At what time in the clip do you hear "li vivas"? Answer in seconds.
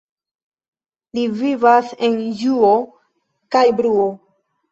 1.17-1.91